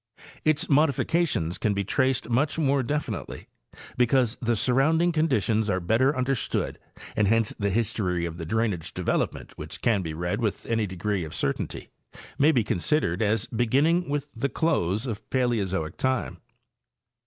[0.43, 3.45] Its modifications can be traced much more definitely
[3.99, 6.79] because the surrounding conditions are better understood,
[7.15, 11.23] and hence the history of the drainage development which can be read with any degree
[11.23, 11.89] of certainty
[12.39, 16.39] may be consid ered as beginning with the close of Paleozoic time.